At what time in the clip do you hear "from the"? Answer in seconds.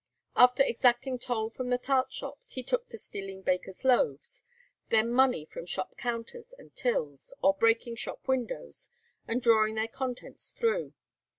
1.51-1.77